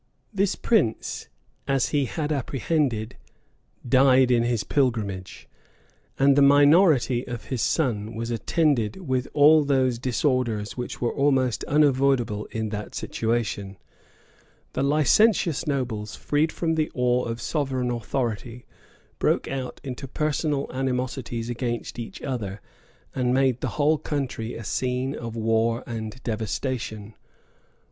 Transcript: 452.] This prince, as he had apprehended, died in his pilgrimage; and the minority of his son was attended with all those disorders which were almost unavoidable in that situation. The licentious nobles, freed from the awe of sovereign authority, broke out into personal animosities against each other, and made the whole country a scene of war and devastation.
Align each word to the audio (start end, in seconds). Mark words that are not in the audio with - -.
452.] 0.35 0.41
This 0.41 0.55
prince, 0.55 1.29
as 1.67 1.89
he 1.89 2.05
had 2.05 2.31
apprehended, 2.31 3.17
died 3.87 4.31
in 4.31 4.41
his 4.41 4.63
pilgrimage; 4.63 5.47
and 6.17 6.35
the 6.35 6.41
minority 6.41 7.27
of 7.27 7.45
his 7.49 7.61
son 7.61 8.15
was 8.15 8.31
attended 8.31 8.95
with 9.07 9.27
all 9.35 9.63
those 9.63 9.99
disorders 9.99 10.75
which 10.75 11.01
were 11.01 11.13
almost 11.13 11.63
unavoidable 11.65 12.45
in 12.45 12.69
that 12.69 12.95
situation. 12.95 13.77
The 14.73 14.81
licentious 14.81 15.67
nobles, 15.67 16.15
freed 16.15 16.51
from 16.51 16.73
the 16.73 16.89
awe 16.95 17.25
of 17.25 17.39
sovereign 17.39 17.91
authority, 17.91 18.65
broke 19.19 19.47
out 19.47 19.79
into 19.83 20.07
personal 20.07 20.67
animosities 20.73 21.47
against 21.47 21.99
each 21.99 22.23
other, 22.23 22.59
and 23.13 23.35
made 23.35 23.61
the 23.61 23.67
whole 23.77 23.99
country 23.99 24.55
a 24.55 24.63
scene 24.63 25.13
of 25.13 25.35
war 25.35 25.83
and 25.85 26.23
devastation. 26.23 27.13